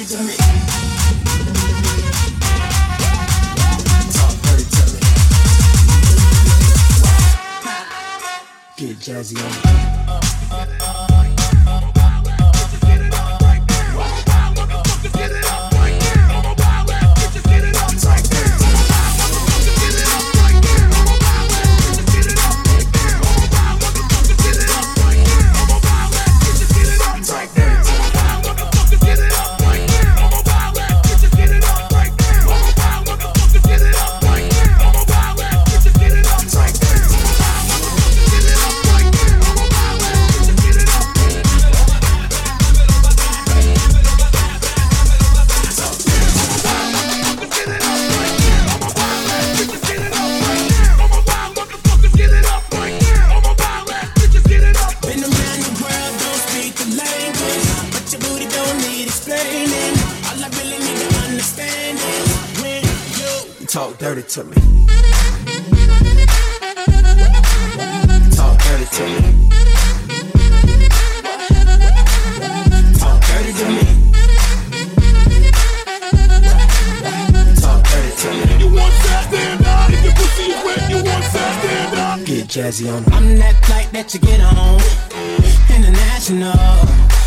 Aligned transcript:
Get 0.00 0.08
jazzy 8.98 9.36
on. 10.08 10.19
Explaining. 59.10 59.94
All 60.30 60.38
I 60.38 60.48
really 60.58 60.78
need 60.86 60.98
to 61.02 61.08
understand 61.26 61.98
is 61.98 62.28
when 62.62 62.82
you 63.18 63.66
talk 63.66 63.98
dirty 63.98 64.22
to 64.22 64.44
me. 64.44 64.54
Talk 68.38 68.56
dirty 68.66 68.86
to 68.96 69.04
me. 69.14 69.22
Talk 73.02 73.18
dirty 73.26 73.52
to 73.60 73.66
me. 73.76 73.84
Talk 77.64 77.80
dirty 77.90 78.12
to 78.22 78.28
me. 78.38 78.46
You 78.62 78.68
want 78.78 78.94
that 79.06 79.22
stand 79.26 79.66
up? 79.66 79.90
If 79.90 80.04
your 80.04 80.14
pussy 80.14 80.44
is 80.54 80.60
wet, 80.64 80.82
you 80.88 80.98
want 81.02 81.24
that 81.34 81.52
stand 81.58 81.94
up? 81.98 82.26
Get 82.26 82.46
jazzy 82.46 82.86
on. 82.94 83.02
I'm 83.12 83.36
that 83.38 83.56
flight 83.64 83.90
that 83.90 84.14
you 84.14 84.20
get 84.20 84.40
on. 84.40 84.80
International. 85.74 87.19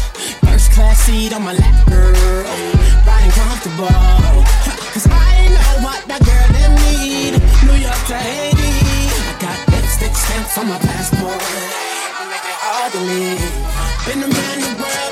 Seat 1.04 1.34
on 1.34 1.44
my 1.44 1.52
lap, 1.52 1.88
girl. 1.90 2.14
Riding 3.06 3.32
comfortable. 3.36 3.92
Cause 4.96 5.06
I 5.12 5.52
know 5.52 5.84
what 5.84 6.00
that 6.08 6.24
girl 6.24 6.48
them 6.56 6.72
need. 6.80 7.44
New 7.68 7.76
York 7.76 8.00
to 8.08 8.16
Haiti. 8.16 8.72
I 9.12 9.36
got 9.36 9.60
lipstick 9.68 10.16
stamps 10.16 10.58
on 10.58 10.72
my 10.72 10.80
passport. 10.80 11.36
I 11.36 12.24
make 12.32 12.48
it 12.48 12.56
hard 12.56 12.96
to 12.96 13.02
leave. 13.04 13.52
Been 14.08 14.24
around 14.24 14.60
the 14.64 14.72
world, 14.80 15.03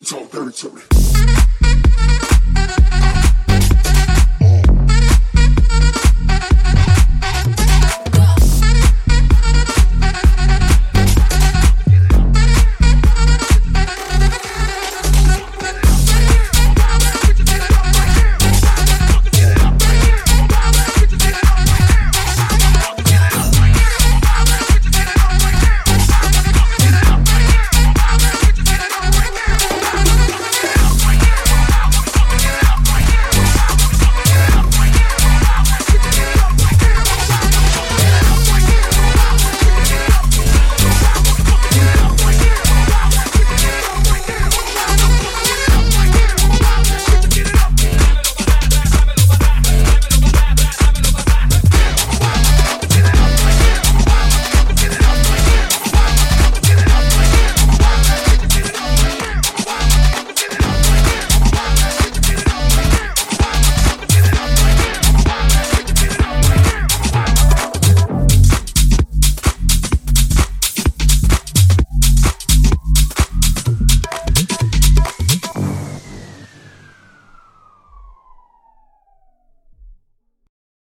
It's 0.00 0.12
all 0.12 0.26
dirty 0.26 0.52
to 0.58 0.74
me. 0.74 1.57